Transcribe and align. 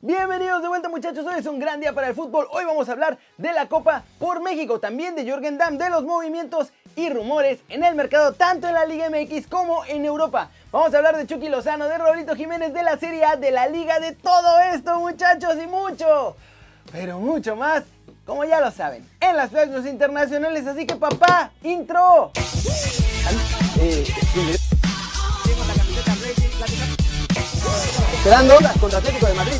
Bienvenidos 0.00 0.62
de 0.62 0.68
vuelta 0.68 0.88
muchachos, 0.88 1.26
hoy 1.26 1.40
es 1.40 1.46
un 1.46 1.58
gran 1.58 1.80
día 1.80 1.92
para 1.92 2.06
el 2.06 2.14
fútbol, 2.14 2.46
hoy 2.52 2.64
vamos 2.64 2.88
a 2.88 2.92
hablar 2.92 3.18
de 3.36 3.52
la 3.52 3.66
Copa 3.66 4.04
por 4.20 4.40
México, 4.40 4.78
también 4.78 5.16
de 5.16 5.24
Jürgen 5.24 5.58
Damm, 5.58 5.76
de 5.76 5.90
los 5.90 6.04
movimientos 6.04 6.68
y 6.94 7.10
rumores 7.10 7.58
en 7.68 7.82
el 7.82 7.96
mercado, 7.96 8.32
tanto 8.32 8.68
en 8.68 8.74
la 8.74 8.86
Liga 8.86 9.10
MX 9.10 9.48
como 9.48 9.84
en 9.86 10.04
Europa. 10.04 10.50
Vamos 10.70 10.94
a 10.94 10.98
hablar 10.98 11.16
de 11.16 11.26
Chucky 11.26 11.48
Lozano, 11.48 11.88
de 11.88 11.98
Roberto 11.98 12.36
Jiménez, 12.36 12.72
de 12.72 12.84
la 12.84 12.96
Serie 12.96 13.24
A, 13.24 13.34
de 13.34 13.50
la 13.50 13.66
Liga, 13.66 13.98
de 13.98 14.12
todo 14.12 14.60
esto 14.72 15.00
muchachos 15.00 15.56
y 15.60 15.66
mucho, 15.66 16.36
pero 16.92 17.18
mucho 17.18 17.56
más, 17.56 17.82
como 18.24 18.44
ya 18.44 18.60
lo 18.60 18.70
saben, 18.70 19.04
en 19.18 19.36
las 19.36 19.50
playas 19.50 19.84
internacionales, 19.84 20.64
así 20.64 20.86
que 20.86 20.94
papá, 20.94 21.50
intro. 21.64 22.30
Eh, 23.80 24.04
Esperando 28.28 28.56
contra 28.78 28.98
Atlético 28.98 29.26
de 29.26 29.32
Madrid. 29.32 29.56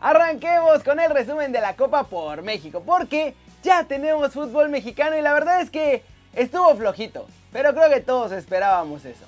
Arranquemos 0.00 0.82
con 0.82 0.98
el 0.98 1.10
resumen 1.10 1.52
de 1.52 1.60
la 1.60 1.76
Copa 1.76 2.08
por 2.08 2.42
México, 2.42 2.82
porque 2.84 3.36
ya 3.62 3.84
tenemos 3.84 4.32
fútbol 4.32 4.68
mexicano 4.68 5.16
y 5.16 5.22
la 5.22 5.32
verdad 5.32 5.60
es 5.60 5.70
que 5.70 6.02
estuvo 6.34 6.74
flojito, 6.74 7.28
pero 7.52 7.72
creo 7.72 7.88
que 7.88 8.00
todos 8.00 8.32
esperábamos 8.32 9.04
eso. 9.04 9.24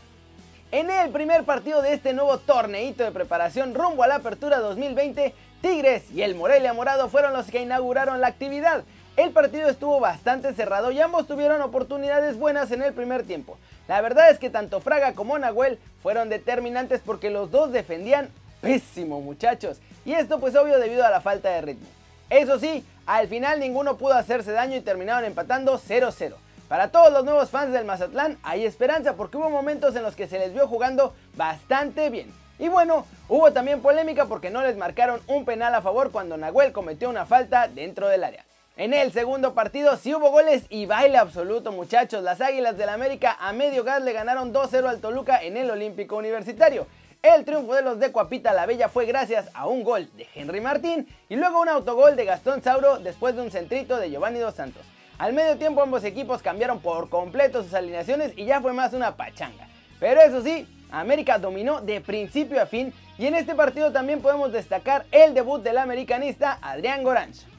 En 0.73 0.91
el 0.91 1.11
primer 1.11 1.45
partido 1.45 1.81
de 1.81 1.93
este 1.93 2.13
nuevo 2.13 2.39
torneito 2.39 3.05
de 3.05 3.13
preparación 3.13 3.73
rumbo 3.73 4.03
a 4.03 4.09
la 4.09 4.17
apertura 4.17 4.59
2020, 4.59 5.33
Tigres 5.61 6.11
y 6.11 6.23
el 6.23 6.35
Morelia 6.35 6.73
Morado 6.73 7.09
fueron 7.09 7.35
los 7.35 7.47
que 7.47 7.63
inauguraron 7.63 8.21
la 8.21 8.27
actividad. 8.27 8.83
El 9.17 9.31
partido 9.31 9.69
estuvo 9.69 10.01
bastante 10.01 10.55
cerrado 10.55 10.91
y 10.91 11.01
ambos 11.01 11.29
tuvieron 11.29 11.63
oportunidades 11.63 12.37
buenas 12.37 12.73
en 12.73 12.83
el 12.83 12.95
primer 12.95 13.23
tiempo. 13.23 13.59
La 13.89 14.01
verdad 14.01 14.31
es 14.31 14.39
que 14.39 14.51
tanto 14.51 14.81
Fraga 14.81 15.15
como 15.15 15.39
Nahuel 15.39 15.79
fueron 16.03 16.29
determinantes 16.29 17.01
porque 17.05 17.31
los 17.31 17.51
dos 17.51 17.73
defendían 17.73 18.31
pésimo 18.61 19.21
muchachos. 19.21 19.81
Y 20.05 20.15
esto 20.15 20.41
pues 20.41 20.55
obvio 20.57 20.79
debido 20.79 21.05
a 21.05 21.11
la 21.11 21.21
falta 21.21 21.51
de 21.51 21.61
ritmo. 21.61 21.89
Eso 22.31 22.59
sí, 22.59 22.85
al 23.07 23.29
final 23.29 23.61
ninguno 23.61 23.99
pudo 23.99 24.15
hacerse 24.15 24.53
daño 24.53 24.77
y 24.77 24.81
terminaron 24.81 25.25
empatando 25.25 25.79
0-0. 25.79 26.35
Para 26.69 26.89
todos 26.89 27.13
los 27.13 27.25
nuevos 27.25 27.51
fans 27.51 27.73
del 27.73 27.85
Mazatlán 27.85 28.39
hay 28.43 28.65
esperanza 28.65 29.15
porque 29.15 29.37
hubo 29.37 29.51
momentos 29.51 29.95
en 29.97 30.03
los 30.03 30.17
que 30.17 30.27
se 30.27 30.39
les 30.39 30.55
vio 30.55 30.67
jugando 30.67 31.15
bastante 31.37 32.09
bien. 32.09 32.33
Y 32.59 32.69
bueno, 32.69 33.05
hubo 33.29 33.53
también 33.53 33.83
polémica 33.83 34.27
porque 34.27 34.51
no 34.51 34.63
les 34.63 34.77
marcaron 34.77 35.21
un 35.27 35.45
penal 35.45 35.75
a 35.75 35.83
favor 35.83 36.13
cuando 36.13 36.37
Nahuel 36.37 36.73
cometió 36.73 37.11
una 37.11 37.27
falta 37.27 37.69
dentro 37.69 38.09
del 38.09 38.25
área. 38.25 38.45
En 38.79 38.95
el 38.95 39.13
segundo 39.13 39.53
partido 39.53 39.99
sí 39.99 40.15
hubo 40.15 40.31
goles 40.31 40.65
y 40.71 40.87
baile 40.87 41.19
absoluto 41.19 41.73
muchachos. 41.73 42.23
Las 42.23 42.41
Águilas 42.41 42.79
del 42.79 42.89
América 42.89 43.37
a 43.39 43.53
medio 43.53 43.85
gas 43.85 44.03
le 44.03 44.15
ganaron 44.15 44.55
2-0 44.55 44.89
al 44.89 45.01
Toluca 45.01 45.43
en 45.43 45.59
el 45.59 45.71
Olímpico 45.71 46.17
Universitario. 46.17 46.87
El 47.23 47.45
triunfo 47.45 47.75
de 47.75 47.83
los 47.83 48.01
de 48.01 48.11
Cuapita 48.11 48.55
la 48.55 48.65
Bella 48.65 48.89
fue 48.89 49.05
gracias 49.05 49.51
a 49.53 49.67
un 49.67 49.85
gol 49.85 50.09
de 50.17 50.27
Henry 50.35 50.63
Martín 50.63 51.07
y 51.29 51.37
luego 51.37 51.61
un 51.61 51.69
autogol 51.69 52.17
de 52.17 52.25
Gastón 52.25 52.63
Sauro 52.63 52.99
después 52.99 53.37
de 53.37 53.43
un 53.43 53.51
centrito 53.51 53.99
de 53.99 54.11
Giovanni 54.11 54.39
Dos 54.39 54.55
Santos. 54.55 54.83
Al 55.19 55.35
medio 55.35 55.59
tiempo 55.59 55.83
ambos 55.83 56.03
equipos 56.05 56.41
cambiaron 56.41 56.81
por 56.81 57.11
completo 57.11 57.63
sus 57.63 57.75
alineaciones 57.75 58.33
y 58.37 58.47
ya 58.47 58.63
fue 58.63 58.73
más 58.73 58.95
una 58.95 59.17
pachanga. 59.17 59.69
Pero 60.01 60.23
eso 60.23 60.43
sí, 60.43 60.67
América 60.91 61.37
dominó 61.37 61.83
de 61.83 62.01
principio 62.01 62.61
a 62.61 62.65
fin 62.65 62.95
y 63.19 63.27
en 63.27 63.35
este 63.35 63.55
partido 63.55 63.93
también 63.93 64.23
podemos 64.23 64.51
destacar 64.51 65.05
el 65.13 65.35
debut 65.35 65.63
del 65.63 65.77
americanista 65.77 66.59
Adrián 66.63 67.05
Goranch. 67.05 67.52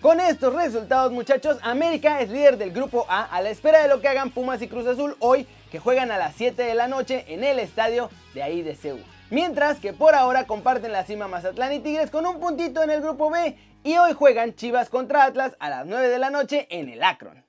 Con 0.00 0.20
estos 0.20 0.54
resultados 0.54 1.10
muchachos, 1.10 1.58
América 1.60 2.20
es 2.20 2.30
líder 2.30 2.56
del 2.56 2.70
grupo 2.70 3.04
A 3.08 3.24
a 3.24 3.42
la 3.42 3.50
espera 3.50 3.82
de 3.82 3.88
lo 3.88 4.00
que 4.00 4.06
hagan 4.06 4.30
Pumas 4.30 4.62
y 4.62 4.68
Cruz 4.68 4.86
Azul 4.86 5.16
hoy 5.18 5.44
que 5.72 5.80
juegan 5.80 6.12
a 6.12 6.18
las 6.18 6.36
7 6.36 6.62
de 6.62 6.74
la 6.74 6.86
noche 6.86 7.24
en 7.26 7.42
el 7.42 7.58
estadio 7.58 8.08
de 8.32 8.44
ahí 8.44 8.62
de 8.62 8.76
Seúl. 8.76 9.04
Mientras 9.30 9.80
que 9.80 9.92
por 9.92 10.14
ahora 10.14 10.46
comparten 10.46 10.92
la 10.92 11.04
cima 11.04 11.26
Mazatlán 11.26 11.72
y 11.72 11.80
Tigres 11.80 12.12
con 12.12 12.26
un 12.26 12.38
puntito 12.38 12.80
en 12.84 12.90
el 12.90 13.00
grupo 13.00 13.28
B 13.28 13.56
y 13.82 13.96
hoy 13.96 14.12
juegan 14.12 14.54
Chivas 14.54 14.88
contra 14.88 15.24
Atlas 15.24 15.56
a 15.58 15.68
las 15.68 15.84
9 15.84 16.08
de 16.08 16.18
la 16.20 16.30
noche 16.30 16.68
en 16.70 16.88
el 16.90 17.02
Akron. 17.02 17.44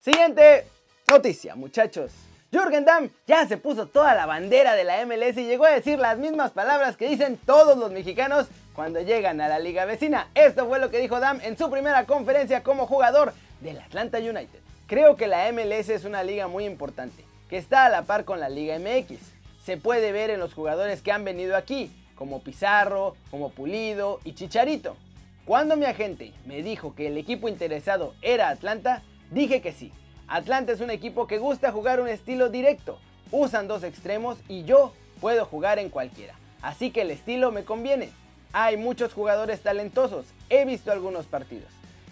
Siguiente 0.00 0.66
noticia 1.10 1.56
muchachos. 1.56 2.12
Jürgen 2.50 2.86
Damm 2.86 3.10
ya 3.26 3.46
se 3.46 3.58
puso 3.58 3.86
toda 3.86 4.14
la 4.14 4.24
bandera 4.24 4.74
de 4.74 4.84
la 4.84 5.04
MLS 5.04 5.36
y 5.36 5.44
llegó 5.44 5.66
a 5.66 5.72
decir 5.72 5.98
las 5.98 6.16
mismas 6.16 6.52
palabras 6.52 6.96
que 6.96 7.08
dicen 7.08 7.38
todos 7.44 7.76
los 7.76 7.90
mexicanos 7.92 8.46
cuando 8.74 9.00
llegan 9.00 9.40
a 9.40 9.48
la 9.48 9.58
liga 9.58 9.84
vecina. 9.84 10.28
Esto 10.34 10.66
fue 10.66 10.80
lo 10.80 10.90
que 10.90 11.00
dijo 11.00 11.20
Dam 11.20 11.40
en 11.42 11.56
su 11.56 11.70
primera 11.70 12.04
conferencia 12.04 12.62
como 12.62 12.86
jugador 12.86 13.32
del 13.60 13.78
Atlanta 13.78 14.18
United. 14.18 14.60
Creo 14.86 15.16
que 15.16 15.26
la 15.26 15.50
MLS 15.52 15.88
es 15.88 16.04
una 16.04 16.22
liga 16.22 16.48
muy 16.48 16.64
importante, 16.64 17.24
que 17.48 17.56
está 17.56 17.86
a 17.86 17.88
la 17.88 18.02
par 18.02 18.24
con 18.24 18.40
la 18.40 18.48
Liga 18.48 18.78
MX. 18.78 19.18
Se 19.64 19.78
puede 19.78 20.12
ver 20.12 20.28
en 20.28 20.40
los 20.40 20.52
jugadores 20.52 21.00
que 21.00 21.12
han 21.12 21.24
venido 21.24 21.56
aquí, 21.56 21.90
como 22.16 22.42
Pizarro, 22.42 23.16
como 23.30 23.50
Pulido 23.50 24.20
y 24.24 24.34
Chicharito. 24.34 24.96
Cuando 25.46 25.76
mi 25.76 25.86
agente 25.86 26.32
me 26.44 26.62
dijo 26.62 26.94
que 26.94 27.06
el 27.06 27.16
equipo 27.16 27.48
interesado 27.48 28.14
era 28.20 28.48
Atlanta, 28.48 29.02
dije 29.30 29.62
que 29.62 29.72
sí. 29.72 29.92
Atlanta 30.26 30.72
es 30.72 30.80
un 30.80 30.90
equipo 30.90 31.26
que 31.26 31.38
gusta 31.38 31.72
jugar 31.72 32.00
un 32.00 32.08
estilo 32.08 32.48
directo, 32.48 32.98
usan 33.30 33.68
dos 33.68 33.84
extremos 33.84 34.38
y 34.48 34.64
yo 34.64 34.92
puedo 35.20 35.44
jugar 35.44 35.78
en 35.78 35.90
cualquiera. 35.90 36.34
Así 36.60 36.90
que 36.90 37.02
el 37.02 37.10
estilo 37.10 37.52
me 37.52 37.64
conviene. 37.64 38.10
Hay 38.56 38.76
muchos 38.76 39.12
jugadores 39.12 39.62
talentosos, 39.62 40.26
he 40.48 40.64
visto 40.64 40.92
algunos 40.92 41.26
partidos. 41.26 41.66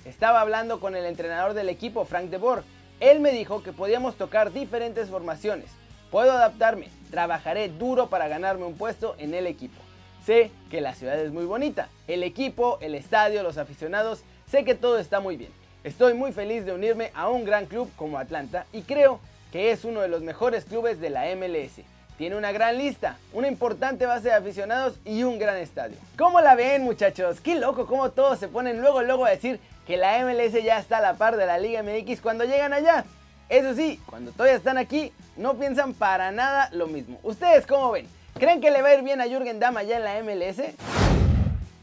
Estaba 0.05 0.41
hablando 0.41 0.81
con 0.81 0.97
el 0.97 1.05
entrenador 1.05 1.55
del 1.55 1.69
equipo, 1.69 2.05
Frank 2.05 2.31
de 2.31 2.39
Boer. 2.39 2.65
Él 2.99 3.21
me 3.21 3.31
dijo 3.31 3.63
que 3.63 3.73
podíamos 3.73 4.17
tocar 4.17 4.53
diferentes 4.53 5.09
formaciones. 5.09 5.71
Puedo 6.11 6.33
adaptarme, 6.33 6.89
trabajaré 7.13 7.69
duro 7.69 8.09
para 8.09 8.27
ganarme 8.27 8.65
un 8.65 8.77
puesto 8.77 9.15
en 9.19 9.35
el 9.35 9.47
equipo. 9.47 9.81
Sé 10.27 10.51
que 10.69 10.81
la 10.81 10.97
ciudad 10.97 11.17
es 11.21 11.31
muy 11.31 11.45
bonita, 11.45 11.89
el 12.09 12.25
equipo, 12.25 12.77
el 12.81 12.97
estadio, 12.97 13.45
los 13.45 13.57
aficionados, 13.57 14.25
sé 14.51 14.65
que 14.65 14.75
todo 14.75 14.99
está 14.99 15.21
muy 15.21 15.37
bien. 15.37 15.53
Estoy 15.85 16.15
muy 16.15 16.33
feliz 16.33 16.65
de 16.65 16.73
unirme 16.73 17.13
a 17.15 17.29
un 17.29 17.45
gran 17.45 17.67
club 17.67 17.89
como 17.95 18.19
Atlanta 18.19 18.67
y 18.73 18.83
creo 18.83 19.21
que 19.53 19.71
es 19.71 19.85
uno 19.85 20.01
de 20.01 20.09
los 20.09 20.23
mejores 20.23 20.65
clubes 20.65 20.99
de 20.99 21.11
la 21.11 21.25
MLS. 21.37 21.85
Tiene 22.23 22.37
una 22.37 22.53
gran 22.53 22.79
lista, 22.79 23.17
una 23.33 23.49
importante 23.49 24.07
base 24.07 24.29
de 24.29 24.35
aficionados 24.35 24.95
y 25.05 25.25
un 25.25 25.41
gran 25.41 25.57
estadio. 25.57 25.97
¿Cómo 26.17 26.41
la 26.41 26.55
ven 26.55 26.85
muchachos? 26.85 27.41
Qué 27.41 27.57
loco 27.57 27.85
cómo 27.89 28.13
todos 28.13 28.39
se 28.39 28.47
ponen 28.47 28.81
luego 28.81 29.03
luego 29.03 29.25
a 29.25 29.31
decir 29.31 29.59
que 29.89 29.97
la 29.97 30.25
MLS 30.25 30.53
ya 30.63 30.79
está 30.79 30.99
a 30.99 31.01
la 31.01 31.15
par 31.15 31.37
de 31.37 31.47
la 31.47 31.59
Liga 31.59 31.83
MX 31.83 32.21
cuando 32.21 32.45
llegan 32.45 32.73
allá. 32.73 33.05
Eso 33.49 33.75
sí, 33.75 34.01
cuando 34.07 34.31
todavía 34.31 34.55
están 34.55 34.79
aquí, 34.79 35.13
no 35.37 35.55
piensan 35.55 35.95
para 35.95 36.31
nada 36.31 36.69
lo 36.71 36.87
mismo. 36.87 37.19
¿Ustedes 37.25 37.67
cómo 37.67 37.91
ven? 37.91 38.07
¿Creen 38.39 38.61
que 38.61 38.71
le 38.71 38.83
va 38.83 38.91
a 38.91 38.95
ir 38.95 39.03
bien 39.03 39.21
a 39.21 39.27
Jürgen 39.27 39.59
Damm 39.59 39.77
allá 39.79 39.97
en 39.97 40.05
la 40.05 40.23
MLS? 40.23 40.63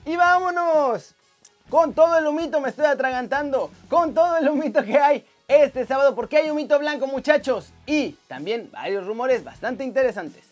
¡Y 0.05 0.15
vámonos! 0.15 1.15
Con 1.69 1.93
todo 1.93 2.17
el 2.17 2.25
humito 2.25 2.61
me 2.61 2.69
estoy 2.69 2.85
atragantando. 2.85 3.71
Con 3.89 4.13
todo 4.13 4.37
el 4.37 4.47
humito 4.47 4.85
que 4.85 4.97
hay 4.99 5.25
este 5.49 5.87
sábado 5.87 6.13
porque 6.15 6.37
hay 6.37 6.49
un 6.51 6.55
mito 6.55 6.77
blanco 6.77 7.07
muchachos 7.07 7.73
y 7.87 8.11
también 8.27 8.69
varios 8.71 9.05
rumores 9.05 9.43
bastante 9.43 9.83
interesantes. 9.83 10.45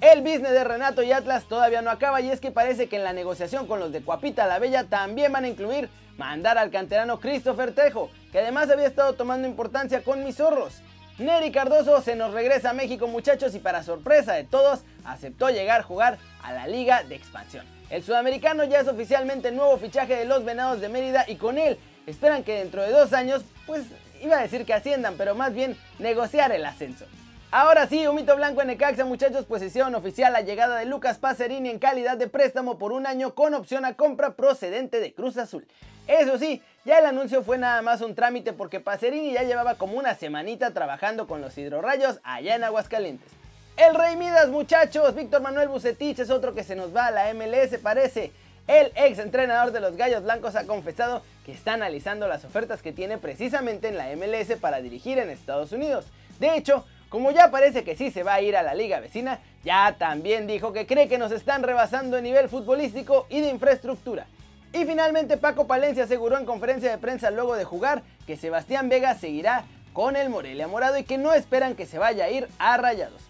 El 0.00 0.22
business 0.22 0.50
de 0.50 0.64
Renato 0.64 1.04
y 1.04 1.12
Atlas 1.12 1.44
todavía 1.44 1.82
no 1.82 1.90
acaba 1.90 2.20
y 2.20 2.30
es 2.30 2.40
que 2.40 2.50
parece 2.50 2.88
que 2.88 2.96
en 2.96 3.04
la 3.04 3.12
negociación 3.12 3.66
con 3.68 3.78
los 3.78 3.92
de 3.92 4.02
Cuapita 4.02 4.46
la 4.46 4.58
Bella 4.58 4.84
también 4.84 5.30
van 5.30 5.44
a 5.44 5.48
incluir 5.48 5.88
mandar 6.18 6.58
al 6.58 6.70
canterano 6.70 7.20
Christopher 7.20 7.72
Tejo, 7.74 8.10
que 8.32 8.40
además 8.40 8.68
había 8.70 8.86
estado 8.86 9.12
tomando 9.12 9.46
importancia 9.46 10.02
con 10.02 10.24
mis 10.24 10.36
zorros. 10.36 10.82
Neri 11.18 11.52
Cardoso 11.52 12.00
se 12.02 12.16
nos 12.16 12.32
regresa 12.32 12.70
a 12.70 12.74
México 12.74 13.06
muchachos 13.06 13.54
y 13.54 13.60
para 13.60 13.84
sorpresa 13.84 14.32
de 14.32 14.44
todos 14.44 14.80
aceptó 15.04 15.50
llegar 15.50 15.80
a 15.80 15.84
jugar 15.84 16.18
a 16.42 16.52
la 16.52 16.66
Liga 16.66 17.04
de 17.04 17.14
Expansión. 17.14 17.64
El 17.88 18.02
sudamericano 18.02 18.64
ya 18.64 18.80
es 18.80 18.88
oficialmente 18.88 19.48
el 19.48 19.56
nuevo 19.56 19.76
fichaje 19.76 20.16
de 20.16 20.24
los 20.24 20.44
Venados 20.44 20.80
de 20.80 20.88
Mérida 20.88 21.24
y 21.28 21.36
con 21.36 21.56
él 21.56 21.78
esperan 22.06 22.42
que 22.42 22.58
dentro 22.58 22.82
de 22.82 22.90
dos 22.90 23.12
años 23.12 23.42
pues 23.66 23.84
iba 24.20 24.38
a 24.38 24.42
decir 24.42 24.64
que 24.64 24.74
asciendan, 24.74 25.14
pero 25.16 25.34
más 25.34 25.54
bien 25.54 25.76
negociar 25.98 26.52
el 26.52 26.64
ascenso. 26.64 27.06
Ahora 27.52 27.88
sí, 27.88 28.06
un 28.06 28.24
blanco 28.24 28.60
en 28.60 28.68
Necaxa, 28.68 29.04
muchachos, 29.04 29.44
pues 29.48 29.60
hicieron 29.60 29.96
oficial 29.96 30.32
la 30.32 30.42
llegada 30.42 30.78
de 30.78 30.86
Lucas 30.86 31.18
Pacerini 31.18 31.68
en 31.68 31.80
calidad 31.80 32.16
de 32.16 32.28
préstamo 32.28 32.78
por 32.78 32.92
un 32.92 33.08
año 33.08 33.34
con 33.34 33.54
opción 33.54 33.84
a 33.84 33.94
compra 33.94 34.34
procedente 34.34 35.00
de 35.00 35.12
Cruz 35.12 35.36
Azul. 35.36 35.66
Eso 36.06 36.38
sí, 36.38 36.62
ya 36.84 37.00
el 37.00 37.06
anuncio 37.06 37.42
fue 37.42 37.58
nada 37.58 37.82
más 37.82 38.02
un 38.02 38.14
trámite 38.14 38.52
porque 38.52 38.78
Pacerini 38.78 39.32
ya 39.32 39.42
llevaba 39.42 39.74
como 39.74 39.98
una 39.98 40.14
semanita 40.14 40.72
trabajando 40.72 41.26
con 41.26 41.40
los 41.40 41.58
hidrorrayos 41.58 42.20
allá 42.22 42.54
en 42.54 42.62
Aguascalientes. 42.62 43.28
El 43.76 43.96
Rey 43.96 44.14
Midas, 44.14 44.48
muchachos, 44.48 45.14
Víctor 45.16 45.40
Manuel 45.40 45.68
Bucetich 45.68 46.20
es 46.20 46.30
otro 46.30 46.54
que 46.54 46.62
se 46.62 46.76
nos 46.76 46.94
va 46.94 47.06
a 47.06 47.10
la 47.10 47.34
MLS, 47.34 47.78
parece. 47.82 48.30
El 48.70 48.92
ex 48.94 49.18
entrenador 49.18 49.72
de 49.72 49.80
los 49.80 49.96
Gallos 49.96 50.22
Blancos 50.22 50.54
ha 50.54 50.64
confesado 50.64 51.22
que 51.44 51.50
está 51.50 51.72
analizando 51.72 52.28
las 52.28 52.44
ofertas 52.44 52.82
que 52.82 52.92
tiene 52.92 53.18
precisamente 53.18 53.88
en 53.88 53.96
la 53.96 54.14
MLS 54.14 54.56
para 54.60 54.80
dirigir 54.80 55.18
en 55.18 55.28
Estados 55.28 55.72
Unidos. 55.72 56.06
De 56.38 56.54
hecho, 56.54 56.84
como 57.08 57.32
ya 57.32 57.50
parece 57.50 57.82
que 57.82 57.96
sí 57.96 58.12
se 58.12 58.22
va 58.22 58.34
a 58.34 58.42
ir 58.42 58.56
a 58.56 58.62
la 58.62 58.74
liga 58.74 59.00
vecina, 59.00 59.40
ya 59.64 59.96
también 59.98 60.46
dijo 60.46 60.72
que 60.72 60.86
cree 60.86 61.08
que 61.08 61.18
nos 61.18 61.32
están 61.32 61.64
rebasando 61.64 62.16
en 62.16 62.22
nivel 62.22 62.48
futbolístico 62.48 63.26
y 63.28 63.40
de 63.40 63.48
infraestructura. 63.48 64.26
Y 64.72 64.84
finalmente 64.84 65.36
Paco 65.36 65.66
Palencia 65.66 66.04
aseguró 66.04 66.38
en 66.38 66.46
conferencia 66.46 66.92
de 66.92 66.98
prensa 66.98 67.32
luego 67.32 67.56
de 67.56 67.64
jugar 67.64 68.04
que 68.24 68.36
Sebastián 68.36 68.88
Vega 68.88 69.16
seguirá 69.16 69.64
con 69.92 70.14
el 70.14 70.28
Morelia 70.28 70.68
Morado 70.68 70.96
y 70.96 71.02
que 71.02 71.18
no 71.18 71.34
esperan 71.34 71.74
que 71.74 71.86
se 71.86 71.98
vaya 71.98 72.26
a 72.26 72.30
ir 72.30 72.46
a 72.60 72.76
Rayados. 72.76 73.22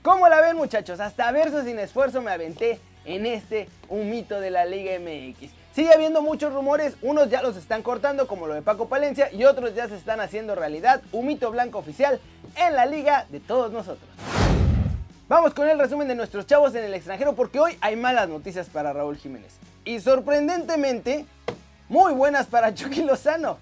¿Cómo 0.00 0.30
la 0.30 0.40
ven 0.40 0.56
muchachos? 0.56 0.98
Hasta 0.98 1.30
verso 1.30 1.62
sin 1.62 1.78
esfuerzo 1.78 2.22
me 2.22 2.30
aventé 2.30 2.80
en 3.08 3.26
este 3.26 3.68
un 3.88 4.10
mito 4.10 4.38
de 4.40 4.50
la 4.50 4.64
Liga 4.66 4.92
MX. 5.00 5.50
Sigue 5.74 5.92
habiendo 5.92 6.22
muchos 6.22 6.52
rumores, 6.52 6.94
unos 7.02 7.30
ya 7.30 7.42
los 7.42 7.56
están 7.56 7.82
cortando 7.82 8.26
como 8.26 8.46
lo 8.46 8.54
de 8.54 8.62
Paco 8.62 8.88
Palencia 8.88 9.32
y 9.32 9.44
otros 9.44 9.74
ya 9.74 9.88
se 9.88 9.96
están 9.96 10.20
haciendo 10.20 10.54
realidad, 10.54 11.02
un 11.12 11.26
mito 11.26 11.50
blanco 11.50 11.78
oficial 11.78 12.20
en 12.56 12.74
la 12.74 12.84
liga 12.84 13.26
de 13.30 13.40
todos 13.40 13.72
nosotros. 13.72 14.08
Vamos 15.28 15.54
con 15.54 15.68
el 15.68 15.78
resumen 15.78 16.08
de 16.08 16.14
nuestros 16.14 16.46
chavos 16.46 16.74
en 16.74 16.84
el 16.84 16.94
extranjero 16.94 17.34
porque 17.34 17.60
hoy 17.60 17.76
hay 17.80 17.96
malas 17.96 18.28
noticias 18.28 18.68
para 18.68 18.92
Raúl 18.92 19.16
Jiménez. 19.16 19.56
Y 19.84 20.00
sorprendentemente, 20.00 21.26
muy 21.88 22.12
buenas 22.12 22.46
para 22.46 22.74
Chucky 22.74 23.02
Lozano. 23.02 23.58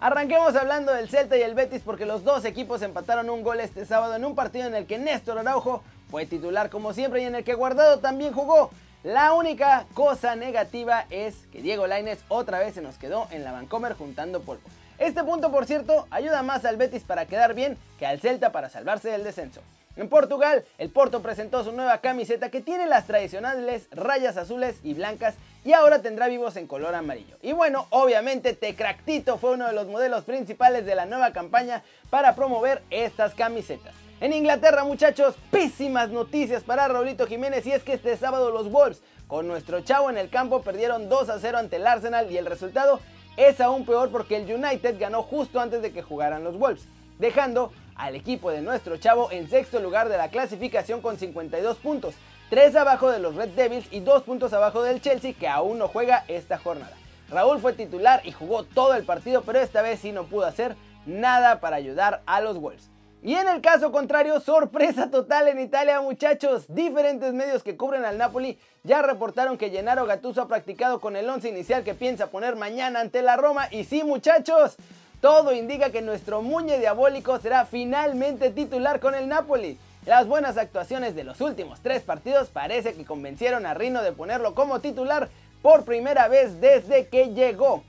Arranquemos 0.00 0.54
hablando 0.56 0.92
del 0.92 1.08
Celta 1.08 1.36
y 1.36 1.42
el 1.42 1.54
Betis 1.54 1.82
porque 1.82 2.04
los 2.04 2.24
dos 2.24 2.44
equipos 2.44 2.82
empataron 2.82 3.30
un 3.30 3.42
gol 3.42 3.60
este 3.60 3.86
sábado 3.86 4.16
en 4.16 4.24
un 4.24 4.34
partido 4.34 4.66
en 4.66 4.74
el 4.74 4.86
que 4.86 4.98
Néstor 4.98 5.38
Araujo 5.38 5.82
fue 6.10 6.26
titular 6.26 6.70
como 6.70 6.92
siempre 6.92 7.22
y 7.22 7.24
en 7.24 7.34
el 7.34 7.44
que 7.44 7.54
Guardado 7.54 7.98
también 7.98 8.32
jugó. 8.32 8.70
La 9.02 9.34
única 9.34 9.84
cosa 9.92 10.34
negativa 10.34 11.04
es 11.10 11.34
que 11.52 11.60
Diego 11.60 11.86
Lainez 11.86 12.20
otra 12.28 12.58
vez 12.58 12.74
se 12.74 12.80
nos 12.80 12.96
quedó 12.96 13.28
en 13.30 13.44
la 13.44 13.52
Vancomer 13.52 13.94
juntando 13.94 14.40
polvo. 14.40 14.62
Este 14.98 15.22
punto, 15.24 15.50
por 15.50 15.66
cierto, 15.66 16.06
ayuda 16.10 16.42
más 16.42 16.64
al 16.64 16.76
Betis 16.76 17.02
para 17.02 17.26
quedar 17.26 17.52
bien 17.52 17.76
que 17.98 18.06
al 18.06 18.20
Celta 18.20 18.52
para 18.52 18.70
salvarse 18.70 19.10
del 19.10 19.24
descenso. 19.24 19.60
En 19.96 20.08
Portugal, 20.08 20.64
el 20.78 20.90
Porto 20.90 21.22
presentó 21.22 21.62
su 21.62 21.72
nueva 21.72 21.98
camiseta 21.98 22.50
que 22.50 22.60
tiene 22.60 22.86
las 22.86 23.06
tradicionales 23.06 23.88
rayas 23.92 24.36
azules 24.36 24.76
y 24.82 24.94
blancas 24.94 25.34
y 25.64 25.72
ahora 25.72 26.00
tendrá 26.00 26.26
vivos 26.26 26.56
en 26.56 26.66
color 26.66 26.94
amarillo. 26.94 27.36
Y 27.42 27.52
bueno, 27.52 27.86
obviamente 27.90 28.54
Tecractito 28.54 29.38
fue 29.38 29.52
uno 29.52 29.66
de 29.66 29.72
los 29.72 29.86
modelos 29.86 30.24
principales 30.24 30.84
de 30.84 30.94
la 30.94 31.06
nueva 31.06 31.32
campaña 31.32 31.82
para 32.10 32.34
promover 32.34 32.82
estas 32.90 33.34
camisetas. 33.34 33.94
En 34.20 34.32
Inglaterra, 34.32 34.84
muchachos, 34.84 35.34
pésimas 35.50 36.08
noticias 36.08 36.62
para 36.62 36.86
Raulito 36.86 37.26
Jiménez 37.26 37.66
y 37.66 37.72
es 37.72 37.82
que 37.82 37.94
este 37.94 38.16
sábado 38.16 38.50
los 38.50 38.70
Wolves, 38.70 39.02
con 39.26 39.48
nuestro 39.48 39.80
chavo 39.80 40.08
en 40.08 40.16
el 40.16 40.30
campo, 40.30 40.62
perdieron 40.62 41.08
2 41.08 41.28
a 41.30 41.38
0 41.40 41.58
ante 41.58 41.76
el 41.76 41.86
Arsenal 41.86 42.30
y 42.30 42.38
el 42.38 42.46
resultado 42.46 43.00
es 43.36 43.60
aún 43.60 43.84
peor 43.84 44.10
porque 44.10 44.36
el 44.36 44.54
United 44.54 45.00
ganó 45.00 45.22
justo 45.22 45.58
antes 45.58 45.82
de 45.82 45.92
que 45.92 46.02
jugaran 46.02 46.44
los 46.44 46.56
Wolves, 46.56 46.86
dejando 47.18 47.72
al 47.96 48.14
equipo 48.14 48.52
de 48.52 48.62
nuestro 48.62 48.96
chavo 48.98 49.32
en 49.32 49.50
sexto 49.50 49.80
lugar 49.80 50.08
de 50.08 50.16
la 50.16 50.28
clasificación 50.28 51.00
con 51.00 51.18
52 51.18 51.76
puntos, 51.78 52.14
3 52.50 52.76
abajo 52.76 53.10
de 53.10 53.18
los 53.18 53.34
Red 53.34 53.50
Devils 53.50 53.88
y 53.90 53.98
2 53.98 54.22
puntos 54.22 54.52
abajo 54.52 54.84
del 54.84 55.02
Chelsea 55.02 55.34
que 55.34 55.48
aún 55.48 55.78
no 55.78 55.88
juega 55.88 56.24
esta 56.28 56.56
jornada. 56.56 56.94
Raúl 57.30 57.58
fue 57.58 57.72
titular 57.72 58.20
y 58.24 58.30
jugó 58.30 58.62
todo 58.62 58.94
el 58.94 59.02
partido, 59.02 59.42
pero 59.42 59.58
esta 59.58 59.82
vez 59.82 59.98
sí 59.98 60.12
no 60.12 60.24
pudo 60.24 60.46
hacer 60.46 60.76
nada 61.04 61.58
para 61.58 61.76
ayudar 61.76 62.22
a 62.26 62.40
los 62.40 62.58
Wolves. 62.58 62.93
Y 63.24 63.36
en 63.36 63.48
el 63.48 63.62
caso 63.62 63.90
contrario, 63.90 64.38
sorpresa 64.38 65.10
total 65.10 65.48
en 65.48 65.58
Italia, 65.58 65.98
muchachos. 66.02 66.66
Diferentes 66.68 67.32
medios 67.32 67.62
que 67.62 67.74
cubren 67.74 68.04
al 68.04 68.18
Napoli 68.18 68.58
ya 68.82 69.00
reportaron 69.00 69.56
que 69.56 69.70
Gennaro 69.70 70.04
Gattuso 70.04 70.42
ha 70.42 70.46
practicado 70.46 71.00
con 71.00 71.16
el 71.16 71.26
11 71.26 71.48
inicial 71.48 71.84
que 71.84 71.94
piensa 71.94 72.26
poner 72.26 72.54
mañana 72.54 73.00
ante 73.00 73.22
la 73.22 73.38
Roma. 73.38 73.66
Y 73.70 73.84
sí, 73.84 74.04
muchachos, 74.04 74.76
todo 75.22 75.54
indica 75.54 75.88
que 75.88 76.02
nuestro 76.02 76.42
Muñe 76.42 76.78
Diabólico 76.78 77.38
será 77.40 77.64
finalmente 77.64 78.50
titular 78.50 79.00
con 79.00 79.14
el 79.14 79.26
Napoli. 79.26 79.78
Las 80.04 80.26
buenas 80.26 80.58
actuaciones 80.58 81.16
de 81.16 81.24
los 81.24 81.40
últimos 81.40 81.80
tres 81.80 82.02
partidos 82.02 82.50
parece 82.50 82.92
que 82.92 83.06
convencieron 83.06 83.64
a 83.64 83.72
Rino 83.72 84.02
de 84.02 84.12
ponerlo 84.12 84.54
como 84.54 84.80
titular 84.80 85.30
por 85.62 85.86
primera 85.86 86.28
vez 86.28 86.60
desde 86.60 87.08
que 87.08 87.32
llegó. 87.32 87.84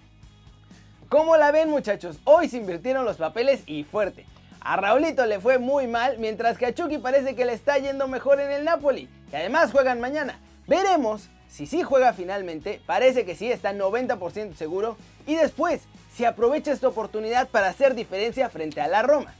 ¿Cómo 1.09 1.35
la 1.35 1.51
ven 1.51 1.69
muchachos? 1.69 2.19
Hoy 2.23 2.47
se 2.47 2.55
invirtieron 2.55 3.03
los 3.03 3.17
papeles 3.17 3.63
y 3.65 3.83
fuerte. 3.83 4.25
A 4.67 4.77
Raulito 4.77 5.27
le 5.27 5.39
fue 5.39 5.59
muy 5.59 5.85
mal, 5.85 6.17
mientras 6.17 6.57
que 6.57 6.65
a 6.65 6.73
Chucky 6.73 6.97
parece 6.97 7.35
que 7.35 7.45
le 7.45 7.53
está 7.53 7.77
yendo 7.77 8.07
mejor 8.07 8.39
en 8.39 8.49
el 8.49 8.65
Napoli, 8.65 9.07
que 9.29 9.37
además 9.37 9.71
juegan 9.71 10.01
mañana. 10.01 10.39
Veremos 10.65 11.29
si 11.47 11.67
sí 11.67 11.83
juega 11.83 12.13
finalmente, 12.13 12.81
parece 12.87 13.25
que 13.25 13.35
sí, 13.35 13.51
está 13.51 13.73
90% 13.73 14.55
seguro, 14.55 14.97
y 15.27 15.35
después 15.35 15.83
si 16.15 16.25
aprovecha 16.25 16.71
esta 16.71 16.87
oportunidad 16.87 17.47
para 17.49 17.67
hacer 17.67 17.93
diferencia 17.93 18.49
frente 18.49 18.81
a 18.81 18.87
la 18.87 19.03
Roma. 19.03 19.35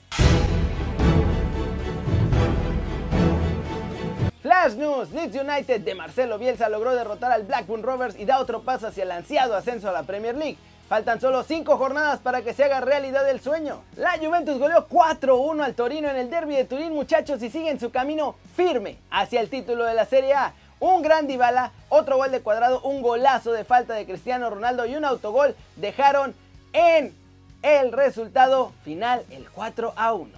Flash 4.44 4.76
News, 4.76 5.10
Leeds 5.10 5.36
United 5.36 5.82
de 5.82 5.96
Marcelo 5.96 6.38
Bielsa 6.38 6.70
logró 6.70 6.94
derrotar 6.94 7.32
al 7.32 7.46
Blackburn 7.46 7.82
Rovers 7.82 8.16
y 8.16 8.26
da 8.26 8.38
otro 8.38 8.62
paso 8.62 8.86
hacia 8.86 9.02
el 9.02 9.12
ansiado 9.12 9.56
ascenso 9.56 9.90
a 9.90 9.92
la 9.92 10.04
Premier 10.04 10.38
League. 10.38 10.60
Faltan 10.88 11.20
solo 11.20 11.42
5 11.42 11.78
jornadas 11.78 12.20
para 12.20 12.44
que 12.44 12.54
se 12.54 12.64
haga 12.64 12.80
realidad 12.80 13.28
el 13.28 13.40
sueño. 13.40 13.82
La 13.96 14.20
Juventus 14.20 14.60
goleó 14.60 14.88
4-1 14.88 15.64
al 15.64 15.74
Torino 15.74 16.10
en 16.10 16.16
el 16.16 16.30
derby 16.30 16.56
de 16.56 16.66
Turín 16.66 16.94
muchachos 16.94 17.42
y 17.42 17.50
siguen 17.50 17.80
su 17.80 17.90
camino 17.90 18.36
firme 18.56 19.00
hacia 19.10 19.42
el 19.42 19.50
título 19.50 19.84
de 19.86 19.96
la 19.96 20.06
Serie 20.06 20.36
A. 20.36 20.54
Un 20.80 21.02
gran 21.02 21.26
Dybala, 21.26 21.72
otro 21.90 22.18
gol 22.18 22.30
de 22.30 22.42
cuadrado, 22.42 22.82
un 22.82 23.02
golazo 23.02 23.52
de 23.52 23.64
falta 23.64 23.96
de 23.96 24.06
Cristiano 24.06 24.52
Ronaldo 24.52 24.86
y 24.86 24.96
un 24.96 25.06
autogol 25.06 25.56
dejaron 25.76 26.36
en 26.74 27.16
el 27.64 27.92
resultado 27.92 28.72
final 28.84 29.26
el 29.32 29.50
4 29.50 29.94
a 29.96 30.14
1. 30.14 30.30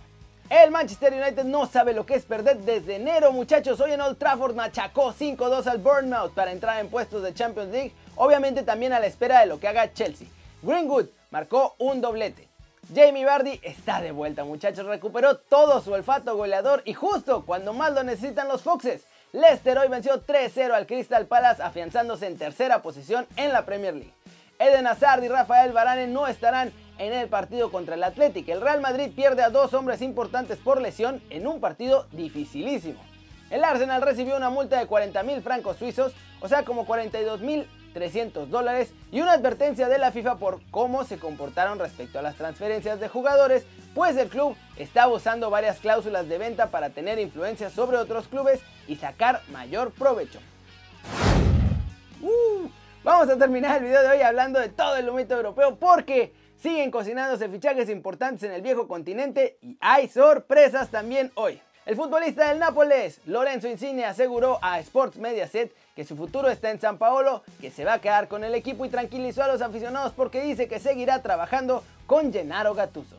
El 0.50 0.72
Manchester 0.72 1.12
United 1.12 1.44
no 1.44 1.66
sabe 1.66 1.92
lo 1.92 2.06
que 2.06 2.16
es 2.16 2.24
perder 2.24 2.60
desde 2.60 2.96
enero, 2.96 3.34
muchachos. 3.34 3.82
Hoy 3.82 3.92
en 3.92 4.00
Old 4.00 4.18
Trafford 4.18 4.56
machacó 4.56 5.12
5-2 5.12 5.68
al 5.68 5.80
Bournemouth 5.80 6.34
para 6.34 6.54
entrar 6.54 6.80
en 6.80 6.88
puestos 6.90 7.22
de 7.22 7.34
Champions 7.34 7.70
League. 7.70 7.92
Obviamente 8.16 8.64
también 8.64 8.94
a 8.94 9.00
la 9.02 9.08
espera 9.08 9.42
de 9.42 9.48
lo 9.48 9.60
que 9.60 9.68
haga 9.68 9.92
Chelsea. 9.92 10.30
Greenwood 10.68 11.06
marcó 11.32 11.76
un 11.78 12.02
doblete. 12.02 12.50
Jamie 12.94 13.24
Vardy 13.24 13.62
está 13.64 14.02
de 14.02 14.12
vuelta, 14.12 14.44
muchachos. 14.44 14.86
Recuperó 14.86 15.38
todo 15.38 15.80
su 15.82 15.94
olfato 15.94 16.36
goleador 16.36 16.82
y 16.84 16.94
justo 16.94 17.46
cuando 17.46 17.72
más 17.72 17.94
lo 17.94 18.04
necesitan 18.04 18.50
los 18.50 18.64
Foxes. 18.64 19.04
Leicester 19.32 19.78
hoy 19.78 19.88
venció 19.88 20.26
3-0 20.26 20.74
al 20.74 20.86
Crystal 20.86 21.26
Palace, 21.26 21.64
afianzándose 21.64 22.28
en 22.28 22.38
tercera 22.38 22.82
posición 22.82 23.26
en 23.38 23.54
la 23.54 23.66
Premier 23.66 23.94
League. 23.94 24.14
Eden 24.60 24.88
Hazard 24.88 25.24
y 25.24 25.30
Rafael 25.30 25.72
Varane 25.72 26.08
no 26.08 26.28
estarán 26.28 26.74
en 26.98 27.14
el 27.14 27.30
partido 27.30 27.72
contra 27.72 27.96
el 27.96 28.04
Athletic. 28.04 28.50
El 28.50 28.60
Real 28.60 28.82
Madrid 28.82 29.14
pierde 29.16 29.44
a 29.44 29.50
dos 29.50 29.74
hombres 29.74 30.02
importantes 30.02 30.58
por 30.58 30.82
lesión 30.82 31.22
en 31.30 31.48
un 31.48 31.62
partido 31.62 32.08
dificilísimo. 32.12 33.00
El 33.50 33.64
Arsenal 33.64 34.02
recibió 34.02 34.36
una 34.36 34.50
multa 34.50 34.78
de 34.78 34.88
40 34.88 35.24
mil 35.24 35.42
francos 35.42 35.78
suizos, 35.78 36.12
o 36.42 36.50
sea 36.50 36.64
como 36.64 36.86
42 36.86 37.40
mil 37.40 37.70
300 37.98 38.52
dólares, 38.52 38.94
y 39.12 39.22
una 39.22 39.32
advertencia 39.32 39.90
de 39.90 39.98
la 39.98 40.12
FIFA 40.12 40.36
por 40.36 40.62
cómo 40.70 41.04
se 41.04 41.18
comportaron 41.18 41.80
respecto 41.80 42.20
a 42.20 42.22
las 42.22 42.36
transferencias 42.36 43.00
de 43.00 43.10
jugadores, 43.10 43.66
pues 43.96 44.16
el 44.18 44.30
club 44.30 44.56
está 44.78 45.08
usando 45.08 45.50
varias 45.50 45.80
cláusulas 45.80 46.30
de 46.30 46.38
venta 46.38 46.70
para 46.70 46.92
tener 46.92 47.18
influencia 47.18 47.72
sobre 47.72 47.98
otros 47.98 48.28
clubes 48.28 48.60
y 48.88 48.98
sacar 48.98 49.42
mayor 49.50 49.92
provecho. 49.92 50.40
Uh, 52.22 52.70
Vamos 53.08 53.30
a 53.30 53.38
terminar 53.38 53.78
el 53.78 53.86
video 53.86 54.02
de 54.02 54.10
hoy 54.10 54.22
hablando 54.22 54.60
de 54.60 54.68
todo 54.68 54.98
el 54.98 55.08
humito 55.08 55.34
europeo 55.34 55.78
porque 55.80 56.34
siguen 56.58 56.92
cocinándose 56.92 57.48
fichajes 57.48 57.90
importantes 57.90 58.44
en 58.44 58.52
el 58.52 58.62
viejo 58.62 58.86
continente 58.86 59.58
y 59.62 59.78
hay 59.80 60.10
sorpresas 60.10 60.90
también 60.90 61.32
hoy. 61.36 61.62
El 61.88 61.96
futbolista 61.96 62.50
del 62.50 62.60
Nápoles, 62.60 63.22
Lorenzo 63.28 63.70
Insigne, 63.70 64.04
aseguró 64.04 64.60
a 64.62 64.78
Sports 64.82 65.16
Mediaset 65.16 65.74
que 65.96 66.04
su 66.04 66.18
futuro 66.18 66.50
está 66.50 66.70
en 66.70 66.82
San 66.82 66.98
Paolo, 66.98 67.44
que 67.62 67.72
se 67.72 67.86
va 67.86 67.94
a 67.94 68.02
quedar 68.02 68.28
con 68.28 68.44
el 68.44 68.56
equipo 68.56 68.84
y 68.84 68.90
tranquilizó 68.90 69.44
a 69.44 69.48
los 69.48 69.62
aficionados 69.62 70.12
porque 70.12 70.42
dice 70.42 70.68
que 70.68 70.82
seguirá 70.82 71.22
trabajando 71.22 71.86
con 72.06 72.34
Gennaro 72.34 72.74
Gattuso. 72.74 73.16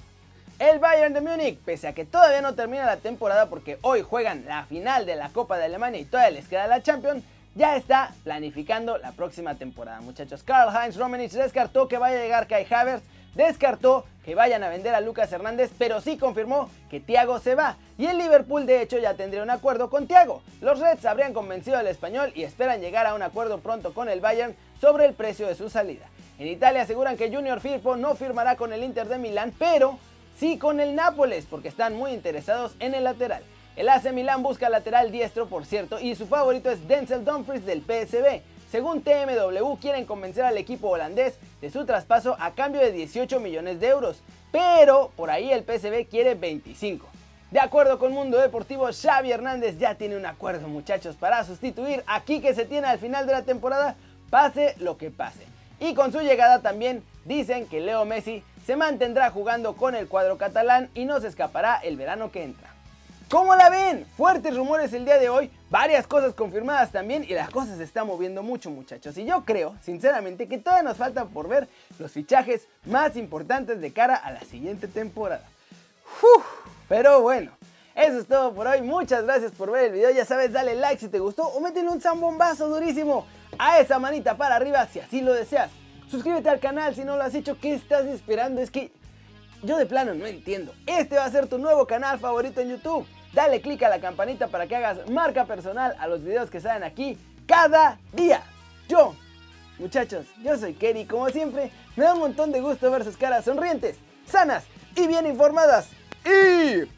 El 0.59 0.81
Bayern 0.81 1.15
de 1.15 1.23
Múnich, 1.23 1.59
pese 1.61 1.89
a 1.89 1.95
que 1.95 2.05
todavía 2.05 2.43
no 2.43 2.55
termina 2.55 2.85
la 2.85 2.99
temporada 2.99 3.47
porque 3.47 3.79
hoy 3.81 4.03
juegan 4.03 4.45
la 4.47 4.67
final 4.67 5.07
de 5.07 5.17
la 5.17 5.31
Copa 5.31 5.57
de 5.57 5.65
Alemania 5.65 6.03
y 6.03 6.05
todavía 6.05 6.39
les 6.39 6.47
queda 6.47 6.67
la 6.67 6.83
Champions, 6.83 7.25
ya 7.55 7.75
está 7.75 8.13
planificando 8.23 8.99
la 8.99 9.13
próxima 9.13 9.55
temporada, 9.55 10.03
muchachos. 10.03 10.43
Karl 10.43 10.77
Heinz 10.77 10.97
Romanich 10.97 11.33
descartó 11.33 11.89
que 11.89 11.97
vaya 11.97 12.19
a 12.19 12.23
llegar 12.23 12.47
Kai 12.47 12.67
Havertz, 12.71 13.03
descartó 13.47 14.05
que 14.25 14.35
vayan 14.35 14.63
a 14.63 14.69
vender 14.69 14.95
a 14.95 15.01
Lucas 15.01 15.33
Hernández, 15.33 15.71
pero 15.79 16.01
sí 16.01 16.19
confirmó 16.19 16.69
que 16.91 17.01
Thiago 17.01 17.39
se 17.39 17.55
va. 17.55 17.77
Y 17.97 18.07
el 18.07 18.19
Liverpool 18.19 18.67
de 18.67 18.83
hecho 18.83 18.99
ya 18.99 19.15
tendría 19.15 19.43
un 19.43 19.51
acuerdo 19.51 19.89
con 19.89 20.07
Thiago. 20.07 20.43
Los 20.61 20.81
Reds 20.81 21.07
habrían 21.07 21.33
convencido 21.33 21.79
al 21.79 21.87
español 21.87 22.33
y 22.35 22.43
esperan 22.43 22.81
llegar 22.81 23.07
a 23.07 23.15
un 23.15 23.23
acuerdo 23.23 23.61
pronto 23.61 23.95
con 23.95 24.09
el 24.09 24.21
Bayern 24.21 24.55
sobre 24.81 25.07
el 25.07 25.15
precio 25.15 25.47
de 25.47 25.55
su 25.55 25.71
salida. 25.71 26.07
En 26.39 26.47
Italia 26.47 26.83
aseguran 26.83 27.17
que 27.17 27.35
Junior 27.35 27.61
Firpo 27.61 27.97
no 27.97 28.17
firmará 28.17 28.57
con 28.57 28.73
el 28.73 28.85
Inter 28.85 29.09
de 29.09 29.19
Milán, 29.19 29.55
pero 29.59 29.99
sí 30.37 30.59
con 30.59 30.81
el 30.81 30.95
Nápoles, 30.95 31.47
porque 31.49 31.69
están 31.69 31.95
muy 31.95 32.11
interesados 32.11 32.75
en 32.81 32.95
el 32.95 33.05
lateral. 33.05 33.43
El 33.77 33.89
AC 33.89 34.13
Milan 34.13 34.43
busca 34.43 34.69
lateral 34.69 35.13
diestro, 35.13 35.47
por 35.47 35.65
cierto, 35.65 36.01
y 36.01 36.17
su 36.17 36.27
favorito 36.27 36.71
es 36.71 36.87
Denzel 36.89 37.25
Dumfries 37.25 37.65
del 37.65 37.83
PSB. 37.83 38.43
Según 38.71 39.03
TMW, 39.03 39.79
quieren 39.81 40.05
convencer 40.05 40.45
al 40.45 40.59
equipo 40.59 40.89
holandés 40.89 41.39
de 41.61 41.71
su 41.71 41.85
traspaso 41.85 42.37
a 42.39 42.55
cambio 42.55 42.81
de 42.81 42.93
18 42.93 43.41
millones 43.41 43.81
de 43.81 43.89
euros, 43.89 44.23
pero 44.53 45.11
por 45.17 45.31
ahí 45.31 45.51
el 45.51 45.65
PSB 45.65 46.07
quiere 46.09 46.35
25. 46.35 47.07
De 47.51 47.61
acuerdo 47.61 47.99
con 47.99 48.13
Mundo 48.13 48.39
Deportivo, 48.39 48.89
Xavi 48.93 49.33
Hernández 49.33 49.79
ya 49.79 49.95
tiene 49.95 50.17
un 50.17 50.27
acuerdo, 50.27 50.69
muchachos, 50.69 51.17
para 51.17 51.43
sustituir 51.45 52.05
a 52.07 52.21
que 52.21 52.55
se 52.55 52.67
tiene 52.67 52.87
al 52.87 52.99
final 52.99 53.27
de 53.27 53.33
la 53.33 53.43
temporada, 53.43 53.97
pase 54.29 54.75
lo 54.79 54.99
que 54.99 55.11
pase. 55.11 55.47
Y 55.81 55.95
con 55.95 56.13
su 56.13 56.21
llegada 56.21 56.61
también 56.61 57.03
dicen 57.25 57.67
que 57.67 57.81
Leo 57.81 58.05
Messi 58.05 58.43
se 58.67 58.77
mantendrá 58.77 59.31
jugando 59.31 59.77
con 59.77 59.95
el 59.95 60.09
cuadro 60.09 60.37
catalán 60.37 60.91
y 60.93 61.07
no 61.07 61.21
se 61.21 61.29
escapará 61.29 61.77
el 61.77 61.97
verano 61.97 62.31
que 62.31 62.45
entra. 62.45 62.68
¿Cómo 63.31 63.55
la 63.55 63.69
ven? 63.69 64.07
Fuertes 64.17 64.57
rumores 64.57 64.91
el 64.95 65.05
día 65.05 65.19
de 65.19 65.29
hoy, 65.29 65.51
varias 65.69 66.07
cosas 66.07 66.33
confirmadas 66.33 66.93
también 66.93 67.25
y 67.25 67.35
las 67.35 67.51
cosas 67.51 67.77
se 67.77 67.85
están 67.85 68.07
moviendo 68.07 68.43
mucho 68.43 68.71
muchachos. 68.71 69.19
Y 69.19 69.27
yo 69.27 69.45
creo, 69.45 69.77
sinceramente, 69.83 70.49
que 70.49 70.57
todavía 70.57 70.89
nos 70.89 70.97
falta 70.97 71.27
por 71.27 71.47
ver 71.47 71.69
los 71.99 72.11
fichajes 72.11 72.67
más 72.87 73.17
importantes 73.17 73.83
de 73.83 73.93
cara 73.93 74.15
a 74.17 74.31
la 74.31 74.41
siguiente 74.41 74.89
temporada. 74.89 75.45
pero 76.89 77.21
bueno, 77.21 77.53
eso 77.95 78.19
es 78.19 78.27
todo 78.27 78.55
por 78.55 78.67
hoy. 78.67 78.81
Muchas 78.81 79.25
gracias 79.25 79.53
por 79.53 79.71
ver 79.73 79.87
el 79.87 79.93
video. 79.93 80.11
Ya 80.11 80.25
sabes, 80.25 80.51
dale 80.51 80.75
like 80.75 80.99
si 80.99 81.09
te 81.09 81.19
gustó 81.19 81.49
o 81.49 81.61
métele 81.61 81.91
un 81.91 82.01
zambombazo 82.01 82.67
durísimo 82.71 83.27
a 83.59 83.79
esa 83.79 83.99
manita 83.99 84.39
para 84.39 84.57
arriba 84.57 84.87
si 84.87 85.01
así 85.01 85.21
lo 85.21 85.35
deseas. 85.35 85.71
Suscríbete 86.11 86.49
al 86.49 86.61
canal 86.61 86.95
si 86.95 87.05
no 87.05 87.17
lo 87.19 87.25
has 87.25 87.35
hecho. 87.35 87.59
¿Qué 87.61 87.75
estás 87.75 88.07
esperando? 88.07 88.63
Es 88.63 88.71
que 88.71 88.91
yo 89.63 89.77
de 89.77 89.85
plano 89.85 90.15
no 90.15 90.25
entiendo. 90.25 90.73
Este 90.87 91.17
va 91.17 91.27
a 91.27 91.31
ser 91.31 91.47
tu 91.47 91.59
nuevo 91.59 91.87
canal 91.87 92.19
favorito 92.19 92.63
en 92.63 92.71
YouTube. 92.71 93.07
Dale 93.33 93.61
click 93.61 93.83
a 93.83 93.89
la 93.89 94.01
campanita 94.01 94.49
para 94.49 94.67
que 94.67 94.77
hagas 94.77 95.09
marca 95.11 95.45
personal 95.45 95.95
a 95.99 96.07
los 96.07 96.23
videos 96.23 96.51
que 96.51 96.61
salen 96.61 96.83
aquí 96.83 97.19
cada 97.47 97.99
día. 98.13 98.43
Yo, 98.89 99.15
muchachos, 99.79 100.27
yo 100.43 100.57
soy 100.57 100.75
Kerry. 100.75 101.05
Como 101.05 101.29
siempre, 101.29 101.71
me 101.97 102.05
da 102.05 102.15
un 102.15 102.21
montón 102.21 102.53
de 102.53 102.61
gusto 102.61 102.91
ver 102.91 103.05
sus 103.05 103.17
caras 103.17 103.45
sonrientes, 103.45 103.99
sanas 104.27 104.65
y 104.97 105.07
bien 105.07 105.27
informadas. 105.27 105.91
Y... 106.25 106.89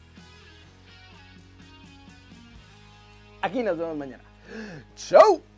Aquí 3.41 3.63
nos 3.63 3.77
vemos 3.77 3.97
mañana. 3.97 4.23
¡Chao! 4.95 5.50